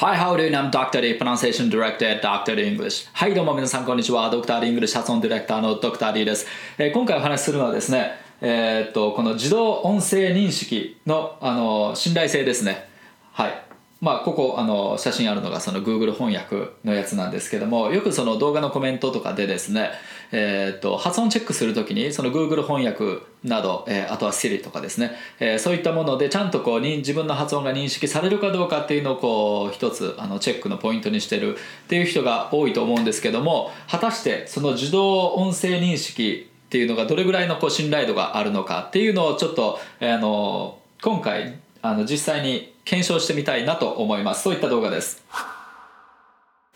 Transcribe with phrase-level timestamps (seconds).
[0.00, 0.54] Hi, how do you?
[0.54, 1.00] I'm Dr.
[1.00, 2.54] D, Pronunciation Director at Dr.
[2.54, 3.08] D English.
[3.12, 4.30] はい、どうも皆さん、こんにちは。
[4.30, 6.46] ドクター D English 発音ディレクターのドクター D です。
[6.78, 12.88] えー今回お話しするのはですね、えーっと、この自動音声認識の、あの、信頼性ですね。
[13.32, 13.67] はい。
[14.00, 19.90] まあ、ここあの写真あるのがその Google 翻訳のやつなんですけどもよくその動画のコメントとかでですね、
[20.30, 44.42] えー、と発音チェックするときにその Google 翻訳など、えあとは Siri とかですね、えそういったものでちゃんとこうに自分の発音が認識されるかどうかっていうのをこう一つあのチェックのポイントにしてるっていう人が多いと思うんですけども果たしてその自動音声認識っていうのがどれぐらいのこう信頼度があるのかっていうのをちょっと、あの今回あの実際に検証してみたいなと思います。
[44.42, 45.24] そういった動画です。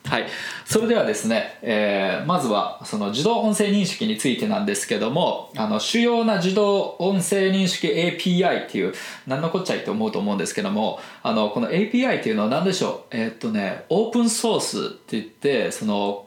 [0.05, 0.27] はい、
[0.67, 8.95] それではですね、えーまずはその自動音声認識についてなんですけどもあの主要な自動音声認識 API っていう
[9.27, 13.17] 何のこっちゃいって思うと思うんですけどもあのこの API っていうのは何でしょう？
[13.17, 16.27] えーっとねオープンソースって言ってその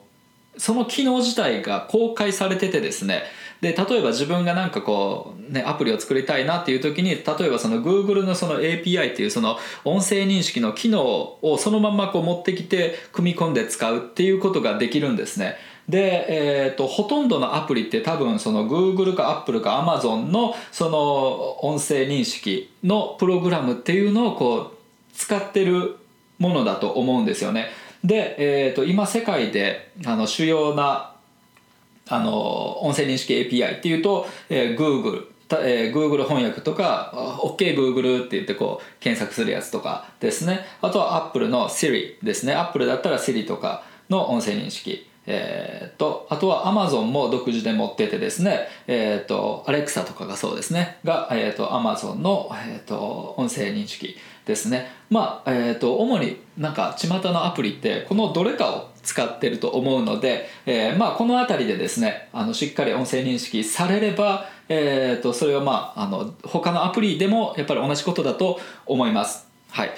[0.57, 3.23] その機能自体が公開されててですね
[3.61, 15.55] で例えば自分がなんかこう、ね、アプリを作りたいなっていう時に例えばその Google のその API っていうその音声認識の機能をそのままこう持ってきて組み込んで使うっていうことができるんですね。
[15.87, 24.71] で、えー、とほとんどのアプリって多分その Google か Apple か Amazon のその音声認識のプログラムっていうのをこう
[25.13, 25.97] 使ってる
[26.39, 27.67] ものだと思うんですよね。
[28.03, 28.35] で、
[28.67, 31.14] えー、と今世界であの主要な
[32.09, 37.11] あの音声認識 API っていうと、えー Google たえー Google 翻訳とか
[37.41, 40.65] OKGoogle って言ってこう検索するやつとかですね。
[40.81, 42.53] あとは Apple の Siri ですね。
[42.53, 50.99] Apple だったら Siri とかの音声認識えー、とあとは Amazon も独自で持っててですね、えー、と Alexa とかがそうですね。
[51.03, 54.91] が、えー、と Amazon の、えー、と音声認識ですね。
[55.09, 69.47] まあえー、と主になんか巷のアプリってこのどれかを使ってると思うので、えーまあ、この辺りでですねあのしっかり音声認識されれば、えー、とそれはまああの他のアプリでもやっぱり同じことだと思います。
[69.69, 69.91] はい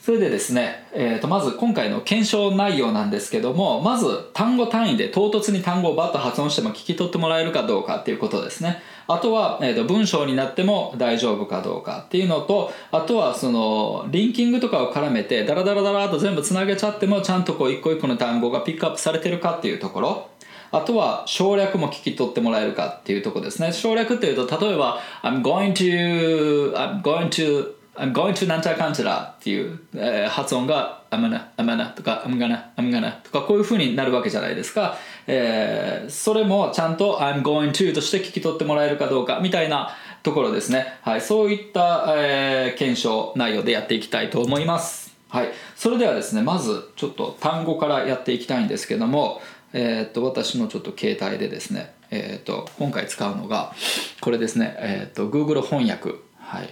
[0.00, 20.28] それでですね、えー、とまず今回の検証内容なんですけどもまず単語単位で唐突に単語をバッと発音しても聞き取ってもらえるかどうかっていうことですねあとは、えー、と文章になっても大丈夫かどうかっていうのとあとはそのリンキングとかを絡めてダラダラダラと全部つなげちゃってもちゃんとこう一個一個の単語がピックアップされてるかっていうところ。
[20.74, 23.74] あとは省略も聞き取ってもらえるかっていうところですね。
[23.74, 32.22] 省略っていうと例えば I'm going to I'm going to I'm going to なんちゃらかんちゃらっていう、えー発音が I'm gonna, I'm gonna とか
[32.26, 34.96] I'm gonna, I'm gonna とかこういう風になるわけじゃないですか、
[35.26, 39.90] えーそれもちゃんと I'm going to として聞き取ってもらえるかどうかみたいな
[40.22, 45.14] ところですね、はい、そういった、えー検証内容でやっていきたいと思います。
[45.28, 49.40] はい、それではですねまずちょっと単語からやっていきたいんですけども、
[49.72, 53.72] えーっと私のちょっと携帯でですね、えーっと今回使うのが
[54.20, 56.68] これですね、えっと Google 翻訳、はい、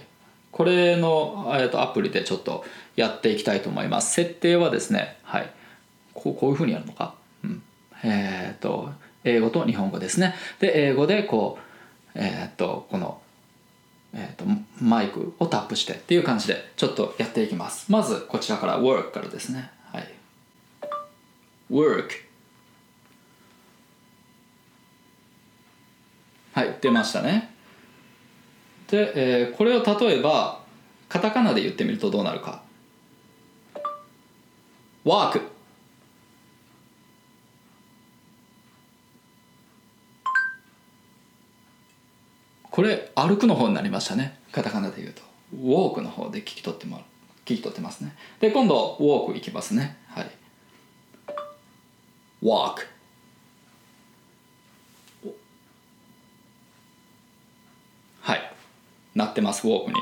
[0.51, 2.63] これの、えっとアプリでちょっと
[2.95, 4.13] やっていきたいと思います。
[4.13, 5.49] 設定はですね、はい、
[6.13, 7.15] こうこういうふうにやるのか、
[8.03, 8.91] えーと
[9.23, 10.35] 英語と日本語ですね。
[10.59, 11.59] で英語でこ
[12.15, 13.21] うえーっとこの
[14.13, 14.43] えー、と
[14.81, 17.89] マイクをタップしてっていう感じでちょっとやっていきます。
[17.89, 19.71] まずこちらから work からですね。
[19.93, 20.07] はい。
[21.71, 22.09] work
[26.53, 27.53] はい出ましたね。
[28.89, 30.61] で、えーこれを例えば
[31.07, 32.63] カタカナで言ってみるとどうなるか。
[35.05, 35.41] work
[42.71, 44.39] これ歩くの方になりましたね。
[44.53, 45.21] カタカナで言うと。
[45.53, 47.05] ウォークの方で聞き取ってもらう。
[47.45, 48.15] 聞き取ってますね。
[48.39, 49.97] で今度ウォークいきますね。
[50.07, 50.31] はい。
[52.41, 52.87] Walk
[58.21, 58.53] はい。
[59.15, 59.97] なってますウォークに。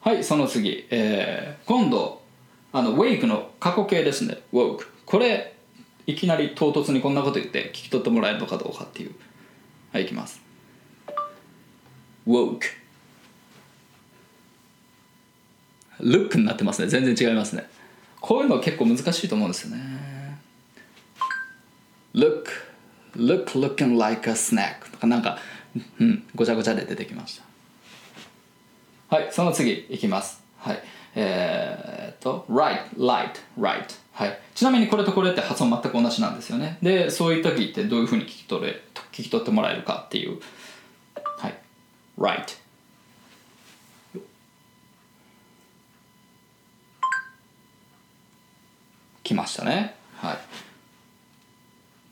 [0.00, 2.22] はいその次、えー今度
[2.72, 4.38] あの wake の過去形ですね。
[4.52, 5.54] woke これ
[6.08, 9.14] いきなり唐突にこんなこと言って聞き取ってもらえるのかどうかっていう。
[9.92, 10.47] はいいきます。
[12.28, 12.78] Woke.
[16.00, 16.88] look になってますね。
[16.88, 17.68] 全然違いますね。
[18.20, 20.38] こういうの結構難しいと思うんですよね。
[22.14, 22.46] Look
[23.16, 24.90] look looking like a snack.
[24.90, 25.38] とかなんか
[26.00, 27.40] うんごちゃごちゃで出てきまし
[29.08, 29.16] た。
[29.16, 30.42] はいその次いきます。
[30.58, 30.82] はい
[31.14, 33.84] えー、っと right light right.
[34.12, 34.38] はい。
[34.54, 36.78] ちなみにこれとこれって発音全く同じなんですよね。
[36.82, 38.82] でそういう時ってどういうふうに聞き取れ
[39.12, 40.40] 聞き取ってもらえるかっていう
[42.18, 42.56] right.
[49.22, 50.38] 来ましたねはい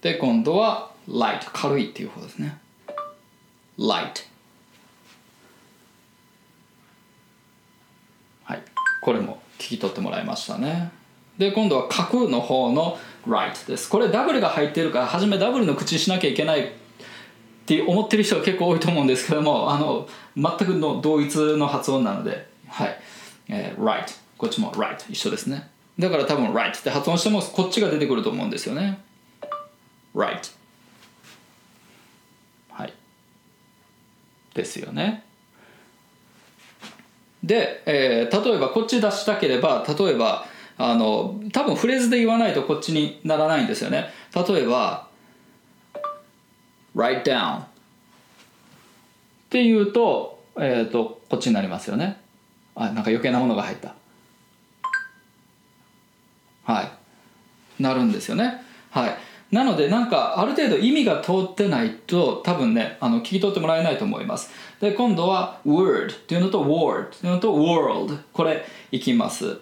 [0.07, 2.59] で今度は light 軽いっていう方ですね。
[3.79, 4.27] light.
[8.45, 8.63] はい
[9.03, 10.93] これも聞き取ってもらいましたね。
[11.39, 13.89] で今度は角の方の right です。
[13.89, 16.73] これダブルが入ってるから初めダブルの口しなきゃいけない
[17.67, 22.97] って思ってる人が結構多いと思うんですけどもあの全くの同一の発音なのではい、
[23.49, 24.05] えー、right
[24.39, 25.69] こっちも right 一緒ですね。
[25.99, 29.01] だから多分 right って発音してもこっちが出てくると思うんですよね。
[30.15, 30.53] right
[32.71, 32.93] はい。
[34.55, 35.25] ですよね。
[37.43, 40.47] で、えー、例えばこっち出したければ例えば
[40.79, 44.11] あの多分フレーズで言わないとこっちにならないんですよね。
[44.35, 45.06] 例えば
[46.97, 47.61] write down.
[47.61, 47.65] っ
[49.51, 52.21] ていうと,、えーと、こっちになりますよね。
[52.75, 53.95] あなんか余計なものが入った。
[56.65, 57.83] はい。
[57.83, 58.63] なるんですよね。
[58.91, 59.17] はい。
[59.53, 64.51] なのでなんかある程度意味が通ってないと多分ねあの聞き取ってもらえないと思います。
[64.81, 69.61] で今度は word っていうのと word っていうのと world これいきます。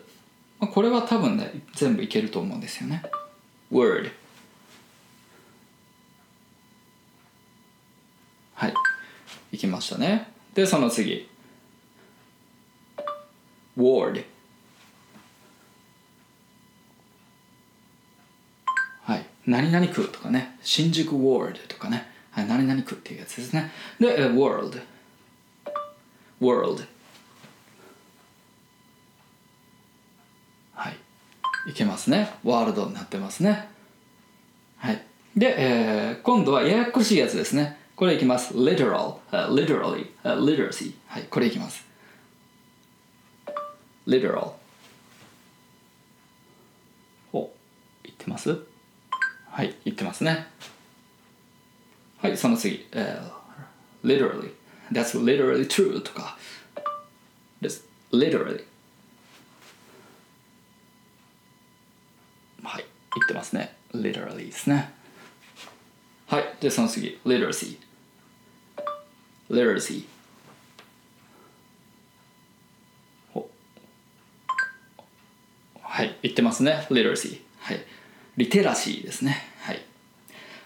[0.59, 3.03] これは多分ね全部いけると思うんですよね。
[3.71, 4.11] word
[8.55, 8.75] はい
[9.55, 10.33] いきましたね。
[10.53, 11.29] でその次。
[13.79, 14.25] Ward
[19.03, 19.25] はい。
[19.47, 20.59] 何々区とかね。
[20.61, 23.71] 新宿 ward とかね、はい、何々区っていうやつですね。
[24.01, 24.81] で world
[26.41, 26.85] world
[30.75, 30.97] はい。
[31.71, 32.35] いけますね。
[32.43, 33.69] ワールドになってますね。
[34.79, 35.01] はい。
[35.37, 37.84] で、えー、今度はややこしいやつですね。
[37.97, 41.85] これいきます literal、uh, literally、uh, literacy はいこれいきます
[44.07, 44.53] literal
[47.33, 47.51] お
[48.03, 48.59] 言ってます
[49.49, 50.47] はい言ってますね
[52.19, 53.31] はいその次、uh,
[54.03, 54.53] literally
[54.93, 56.37] that's literally true とか
[58.13, 58.65] literally
[62.63, 65.04] はい言ってますね literally ですね
[66.27, 67.21] はいでその次。
[67.25, 67.79] Literacy
[69.51, 70.05] literacy
[75.83, 76.87] はい言ってますね。
[76.91, 77.85] Literacy はい。
[78.37, 79.47] リテラシーですね。
[79.61, 79.81] はい。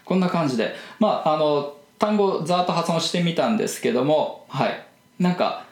[0.03, 0.75] こんな感じで。
[0.97, 4.85] まああの単語ざーっと発音してみたんですけどもはい。
[5.19, 5.65] なんか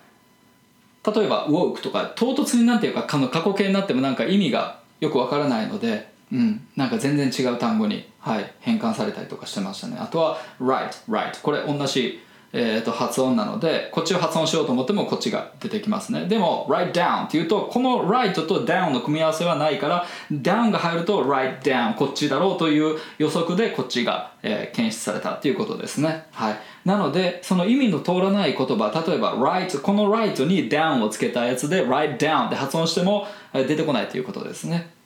[1.06, 9.98] 例えば woke とか唐突になんていうか過去形になってもなんか意味がよくわからないので、うん、なんか全然違う単語に、はい、変換されたりとかしてましたね。
[10.00, 12.20] あとは right right これ同じ
[12.54, 16.28] えー、と発音なのでこっちを発音しようと思ってもこっちが出てきますね。
[16.28, 26.26] でも write down っていうとこの right と down の組み合わせはないから down が入ると write down こっちだろうという予測でこっちが、えー、検出されたっていうことですね。
[26.32, 26.58] はい。
[26.86, 34.97] なのでその意味の通らない言葉例えば right この right に down をつけたやつで write down って発音しても出てこないということですね。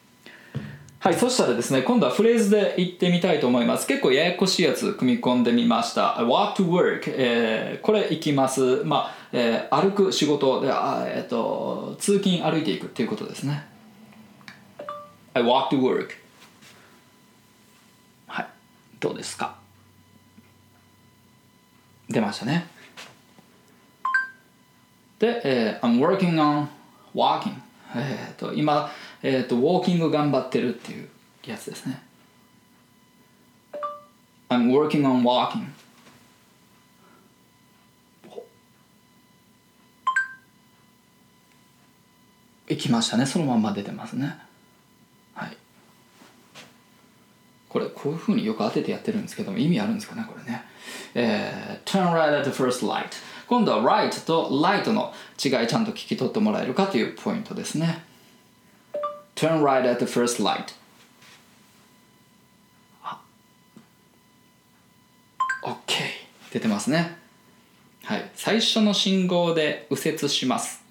[1.03, 3.87] はい、そしたらですね、今度はフレーズで言ってみたいと思います。
[3.87, 6.17] 結構ややこしいやつ組み込んでみました。
[6.17, 8.83] walk to work、えー、これいきます。
[8.83, 13.65] まあ、えー、歩く仕事で、あえっ、と、通勤歩いていくっていうことですね。
[15.33, 16.09] I walk to work
[18.27, 18.47] はい、
[18.99, 19.55] どうですか？
[22.11, 22.67] 出ましたね。
[25.17, 26.67] で、えー、I'm working on
[27.15, 27.55] walking
[27.95, 28.89] えっ、と、今、
[29.23, 31.07] えーと、ウォーキング頑張ってるっていう
[31.45, 32.01] やつですね。
[34.49, 35.67] I'm working on walking.
[42.67, 43.25] いきましたね。
[43.25, 44.37] そのまんま出てますね。
[45.33, 45.57] はい。
[47.67, 50.63] これこういうふうによく当ててやってるんですけども意味あるんですかねこれね。
[51.13, 53.07] えー、turn right at the first light
[53.47, 55.13] 今度は right と light の
[55.43, 58.03] 違いちゃんと聞き取ってもらえるかというポイントですね。
[59.41, 60.75] Turn right at the first light.
[65.63, 66.03] OK
[66.51, 67.17] 出てますね
[68.03, 70.83] はい最初の信号で右折します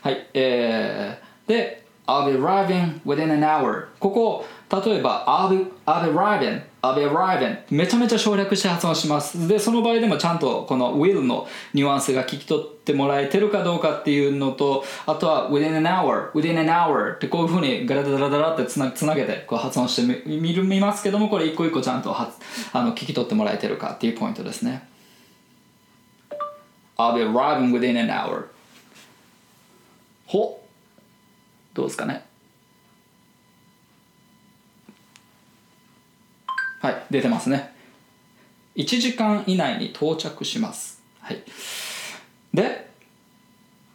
[0.00, 6.62] はいえー、で I'll be arriving within an hour ここ例えば I'll be, I'll be arriving?
[6.82, 7.58] I'll be arriving?
[7.70, 9.46] めちゃめちゃ省略して発音します。
[9.46, 22.32] でその場合でもちゃんとこの will のニュアンスが聞き取ってもらえてるかどうかっていうのとあとは within an hour within an hour ってこういうふうにガラダラダラってつなつなげてこう発音してみる見ますけどもこれ一個一個ちゃんとは
[22.72, 24.88] あの聞き取ってもらえてるかっていうポイントですね。
[26.96, 28.46] I'll be arriving within an hour?
[30.26, 30.62] ほ
[31.74, 32.24] どうですかね。
[36.82, 37.72] はい出てますね
[38.74, 41.40] 1時間以内に到着しますはい
[42.52, 42.90] で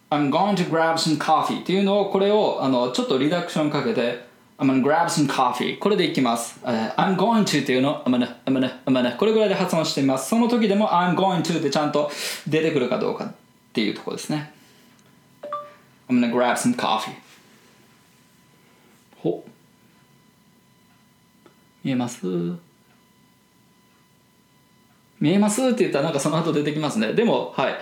[0.10, 4.26] I'm going to grab some coffee っていうのをこれをあのちょっとリダクションかけて
[4.58, 8.94] I'm gonna grab some coffee これでいきます、uh, I'm going to っていうの I'm gonna, I'm gonna, I'm
[8.94, 12.10] gonna これぐらいで発音してみますその時でも I'm going to ってちゃんと
[12.48, 13.34] 出てくるかどうかっ
[13.74, 14.54] ていうところですね
[16.08, 17.12] I'm gonna grab some coffee
[19.18, 19.44] ほ
[21.84, 22.67] 見えます
[25.20, 27.14] 見えますって言ったらなんかその後出てきますね。
[27.14, 27.76] でもはい。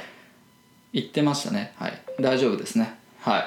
[0.93, 1.73] 言ってましたね。
[1.77, 2.01] はい。
[2.19, 2.97] 大丈夫ですね。
[3.21, 3.45] はい。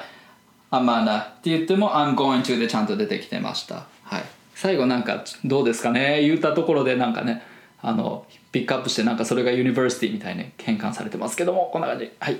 [0.71, 3.87] I'm gonna って言っても I'm going to でちゃんと出てきてました。
[4.03, 4.23] はい。
[4.53, 6.21] 最後なんかどうですかね？
[6.21, 7.41] 言ったところでなんかね
[7.81, 12.11] あのピックアップしてなんかそれが university みたいに変換されてますけどもこんな感じ。
[12.19, 12.39] はい。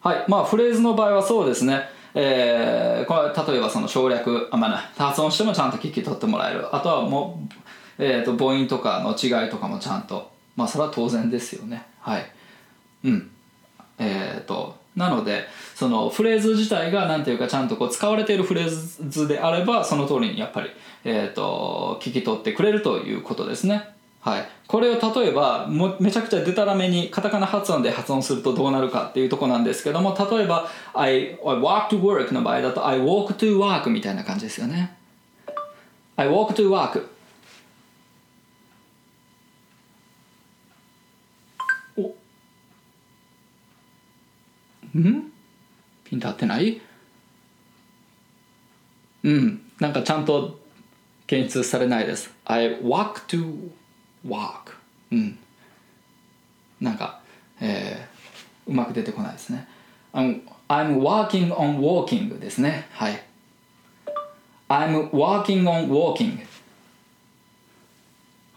[0.00, 0.24] はい。
[0.26, 1.82] まあフレーズの場合はそうですね。
[2.14, 4.48] えー、これ例えばその省略。
[4.50, 6.74] あまあ、発音してもちゃんと聞き取ってもらえる。
[6.74, 7.54] あとはもう、
[7.98, 10.30] えーと、母音とかの違いとかもちゃんと。
[10.56, 11.84] まあそれは当然ですよね。
[12.00, 12.26] はい。
[13.04, 13.30] うん。
[13.98, 20.70] えっ、ー、となのでそのフレーズ自体が何ていうかちゃんとこう使われているフレーズであればその通りにやっぱり、
[21.04, 23.90] えーと、聞き取ってくれるということですね。
[24.20, 34.96] はい、これを例えばもめちゃくちゃデタラメにカタカナ発音で発音するとどうなるかっていうとこなんですけども例えば I, I walk to work の場合だと I walk to work みたいな感じですよね。
[36.16, 37.06] I walk to work
[45.00, 45.32] ん？
[46.04, 46.80] ピンと合ってない？
[49.24, 49.62] うん。
[49.78, 50.58] なんかちゃんと
[51.26, 52.32] 検出されないです。
[52.44, 53.70] I walk to
[54.26, 54.74] walk
[55.12, 55.38] うん。
[56.80, 57.20] なんか、
[57.60, 59.68] えー、うまく出てこないですね。
[60.12, 62.88] I'm, working on walking ですね。
[62.92, 63.22] はい。
[64.68, 66.46] I'm working on walking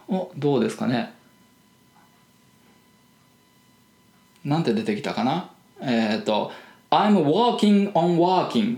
[0.07, 1.13] おどうですかね？
[4.43, 5.51] なんて出てきたかな？
[5.81, 6.51] えっ、ー、と
[6.89, 8.77] I'm walking on walking.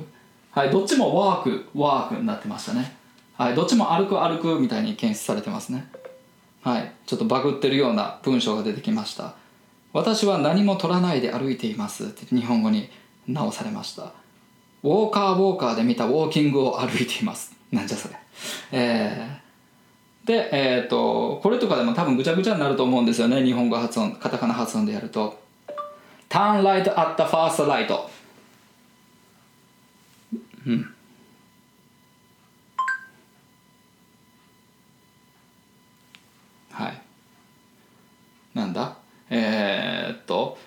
[0.51, 2.95] はいどっちもワークワークになってましたね。
[3.35, 5.87] はいどっちも歩く歩くみたいに検出されてますね。
[6.61, 9.35] はいちょっとバグってるような文章が出てきました。
[9.93, 12.05] 私は何も取らないで歩いています。
[12.05, 12.89] って日本語に
[13.27, 14.11] 直されました。
[14.83, 17.55] ウォーカーウォーカーで見たウォーキングを歩いています。
[17.71, 18.15] なんじゃそれ。
[18.71, 23.43] えー、でえっ、ー、とこれとかでも多分ぐちゃぐちゃになると思うんですよね。
[23.43, 25.42] 日本語発音カタカナ発音でやると。
[26.33, 27.87] Turn right at the first light
[30.65, 30.95] うん。
[36.71, 37.01] はい。
[38.55, 38.97] なんだ？
[39.29, 40.57] えー、っと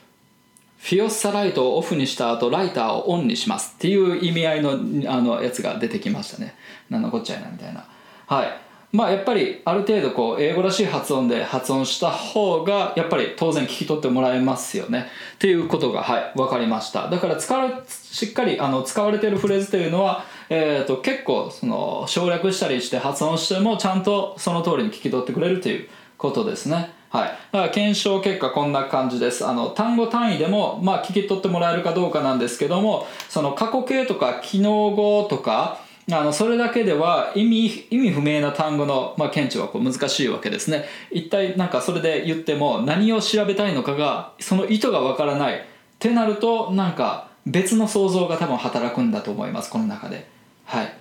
[0.78, 4.72] フィオッサライトをオフにした後ライターをオンにしますっていう意味合いの
[5.10, 6.54] あのやつが出てきましたね。
[6.90, 7.84] なんのこっちゃいなみたいな。
[8.28, 8.65] はい。
[8.92, 15.06] まあやっぱりある程度こう英語らしい発音で発音した方がやっぱり当然聞き取ってもらえますよね。
[15.34, 17.08] っていうことがはい分かりました。
[17.10, 26.94] だから使わしっかりあの使われているフレーズというのは、えーと、結構その省略したりして発音してもちゃんとその通りに聞き取ってくれるということですね。
[27.10, 29.46] はい、だから検証結果こんな感じです。
[29.46, 35.80] あの単語単位でも、まあ、聞き取ってもらえるかどうかなんですけどもその過去形とか機能語とか
[36.12, 40.84] あのそれだけでは意味意味不明な単語の、まあ、検知はこう難しいわけですね。
[41.10, 45.54] 一体なんかそれで言っても何を調べたいのかがその意図がわからない。
[45.56, 50.28] ってなるとなんか別の想像が多分働くんだと思いますこの中で。
[50.64, 50.92] はい。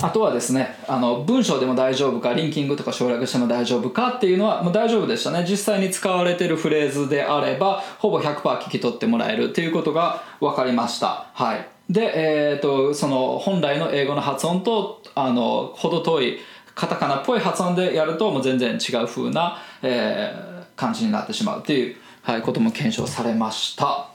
[0.00, 5.44] あとはですねあの文章でも大丈夫かリンキングとか省略しても大丈夫かっていうのはもう大丈夫でしたね。
[5.46, 11.26] 実際に使われてるフレーズであればほぼ100%聞き取ってもらえるっていうことが分かりました。
[11.34, 11.77] はい。
[11.88, 16.38] で、えーと、その本来の英語の発音とあの程遠い
[16.74, 24.10] カタカナっぽい発音でやるともう全然違う風な、えー、感じになってしまうっていう、はい、ことも検証されました。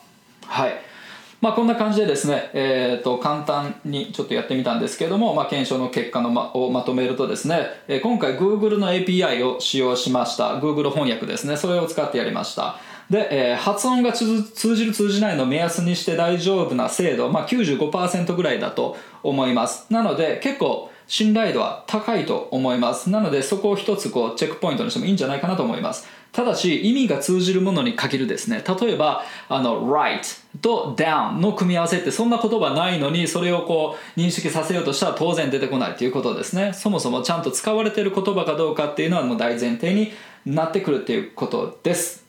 [0.45, 0.93] はい。
[1.41, 10.59] まあこんな感じでですね、えー、と簡単にちょっとやってみたんですけども、まあ、検証の結果の、ま、をまとめるとですね、え、今回 Google の API を使用しました。
[10.59, 11.57] Google 翻訳ですね。
[11.57, 12.77] それを使ってやりました。
[13.09, 19.85] で、えー、発音が通じる通じないの目安にして大丈夫な精度、まあ、95%ぐらいだと思います。
[19.91, 23.09] なので結構信頼度は高いと思います。
[23.09, 26.07] なのでそこを一つこうチェックポイントにしてもいいんじゃないかなと思います。
[26.31, 28.63] ただし意味が通じるものに限るですね。
[28.81, 30.21] 例えばあの right
[30.61, 36.73] と down の組み合わせってそんな言葉ないのにそれをこう認識させようとしたら当然出てこないということですね。
[36.73, 40.13] そもそもちゃんと使われている言葉かどうかっていうのはもう大前提に
[40.45, 42.22] なってくるっていうことです。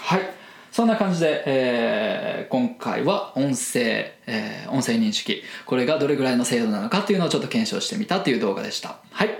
[0.00, 0.20] はい。
[0.72, 5.42] そんな感じで、えー今回は音声、えー音声認識。
[5.64, 8.98] これがどれぐらいの精度なのかっていうのをちょっと検証してみたっていう動画でした。
[9.10, 9.30] はい。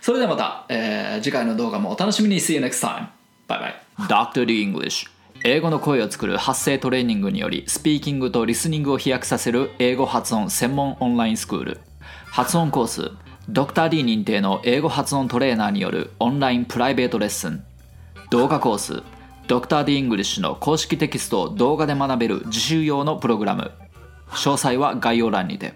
[0.00, 2.40] それではまた、えー次回の動画もお楽しみに。
[2.40, 3.08] See you next time.
[3.46, 4.44] バイバイ Dr.
[4.44, 5.08] D English
[5.44, 11.80] 英語の声を作る発声トレーニングによりスピーキングとリスニングを飛躍させる英語発音専門オンラインスクール。
[12.26, 13.12] 発音コース。
[13.50, 13.88] Dr.
[13.90, 17.62] D 認定の英語発音トレーナーによるオンラインプライベートレッスン。
[18.30, 19.02] 動画コース。
[19.48, 19.84] Dr.
[19.84, 23.70] D English の公式テキストを動画で学べる自習用のプログラム
[24.30, 25.74] 詳細は概要欄にて